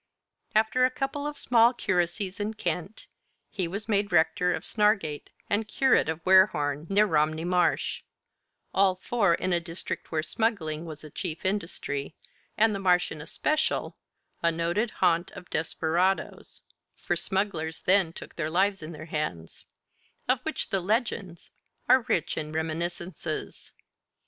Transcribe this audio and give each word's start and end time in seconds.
After 0.55 0.83
a 0.83 0.89
couple 0.89 1.27
of 1.27 1.37
small 1.37 1.75
curacies 1.75 2.39
in 2.39 2.55
Kent, 2.55 3.05
he 3.51 3.67
was 3.67 3.87
made 3.87 4.11
rector 4.11 4.51
of 4.51 4.63
Snargate 4.63 5.29
and 5.47 5.67
curate 5.67 6.09
of 6.09 6.25
Warehorn, 6.25 6.87
near 6.89 7.05
Romney 7.05 7.45
Marsh; 7.45 8.01
all 8.73 8.95
four 8.95 9.35
in 9.35 9.53
a 9.53 9.59
district 9.59 10.11
where 10.11 10.23
smuggling 10.23 10.87
was 10.87 11.03
a 11.03 11.11
chief 11.11 11.45
industry, 11.45 12.15
and 12.57 12.73
the 12.73 12.79
Marsh 12.79 13.11
in 13.11 13.21
especial 13.21 13.95
a 14.41 14.51
noted 14.51 14.89
haunt 15.05 15.29
of 15.35 15.51
desperadoes 15.51 16.61
(for 16.97 17.15
smugglers 17.15 17.83
then 17.83 18.11
took 18.11 18.35
their 18.37 18.49
lives 18.49 18.81
in 18.81 18.93
their 18.93 19.05
hands), 19.05 19.65
of 20.27 20.39
which 20.41 20.71
the 20.71 20.81
'Legends' 20.81 21.51
are 21.87 22.05
rich 22.07 22.39
in 22.39 22.51
reminiscences. 22.51 23.71